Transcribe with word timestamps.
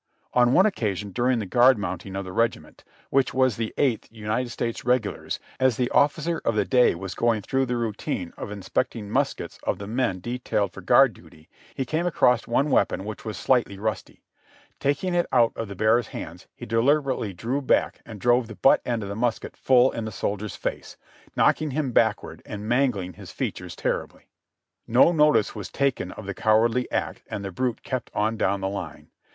On 0.33 0.51
one 0.53 0.65
occasion 0.65 1.11
during 1.11 1.37
the 1.37 1.45
guard 1.45 1.77
mounting 1.77 2.15
of 2.15 2.25
the 2.25 2.31
regiment. 2.31 2.79
SIGHTS 2.79 2.89
AND 2.89 3.11
SCENES 3.11 3.11
IN 3.11 3.39
PRISON 3.39 3.73
201 3.75 3.75
which 3.77 3.77
was 3.77 3.77
the 3.77 3.83
Eighth 3.83 4.07
United 4.11 4.49
States 4.49 4.83
Regulars, 4.83 5.39
as 5.59 5.77
the 5.77 5.91
officer 5.91 6.41
of 6.43 6.55
the 6.55 6.65
day 6.65 6.95
was 6.95 7.13
going 7.13 7.43
through 7.43 7.67
the 7.67 7.77
routine 7.77 8.33
of 8.35 8.49
inspecting 8.49 9.11
muskets 9.11 9.59
of 9.61 9.77
the 9.77 9.85
men 9.85 10.19
detailed 10.19 10.71
for 10.73 10.81
guard 10.81 11.13
duty, 11.13 11.49
he 11.75 11.85
came 11.85 12.07
across 12.07 12.47
one 12.47 12.71
weapon 12.71 13.05
which 13.05 13.23
was 13.23 13.37
slightly 13.37 13.77
rusty; 13.77 14.23
taking 14.79 15.13
it 15.13 15.27
out 15.31 15.53
of 15.55 15.67
the 15.67 15.75
bearer's 15.75 16.07
hands 16.07 16.47
he 16.55 16.65
deliberately 16.65 17.31
drew 17.31 17.61
back 17.61 18.01
and 18.03 18.19
drove 18.19 18.47
the 18.47 18.55
butt 18.55 18.81
end 18.83 19.03
of 19.03 19.09
the 19.09 19.15
musket 19.15 19.55
full 19.55 19.91
in 19.91 20.05
the 20.05 20.11
soldier's 20.11 20.55
face, 20.55 20.97
knocking 21.35 21.69
him 21.69 21.91
backward 21.91 22.41
and 22.43 22.67
mangling 22.67 23.13
his 23.13 23.29
features 23.31 23.75
terribly. 23.75 24.27
«No 24.97 25.11
notice 25.11 25.53
was 25.53 25.69
taken 25.69 26.11
of 26.13 26.25
the 26.25 26.33
cowardly 26.33 26.89
act 26.91 27.21
and 27.29 27.45
the 27.45 27.51
brute 27.51 27.83
kept 27.83 28.09
on 28.15 28.35
down 28.35 28.61
the 28.61 28.67
line. 28.67 29.09